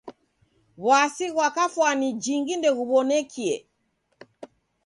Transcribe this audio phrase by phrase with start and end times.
[0.85, 3.55] W'asi ghwa kafwani jingi ndeghuw'onekie.